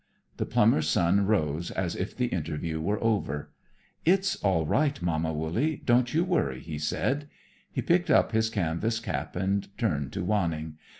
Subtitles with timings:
[0.37, 3.51] The plumber's son rose as if the interview were over.
[4.03, 7.29] "It's all right, Mama Wooley, don't you worry," he said.
[7.71, 10.77] He picked up his canvas cap and turned to Wanning.